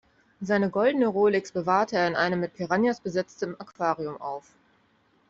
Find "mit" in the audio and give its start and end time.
2.39-2.55